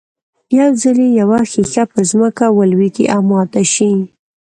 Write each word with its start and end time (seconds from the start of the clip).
يو 0.57 0.69
ځل 0.81 0.97
چې 1.03 1.09
يوه 1.19 1.39
ښيښه 1.51 1.83
پر 1.91 2.01
ځمکه 2.11 2.45
ولوېږي 2.57 3.05
او 3.13 3.21
ماته 3.29 3.61
شي. 3.73 3.91